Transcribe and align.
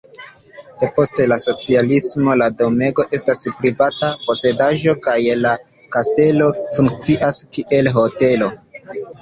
Depost 0.83 1.19
la 1.31 1.35
socialismo 1.41 2.37
la 2.43 2.47
domego 2.61 3.05
estas 3.19 3.45
privata 3.59 4.09
posedaĵo 4.31 4.97
kaj 5.09 5.17
la 5.45 5.53
kastelo 5.97 6.51
funkcias 6.79 7.43
kiel 7.55 7.93
hotelo. 8.01 8.51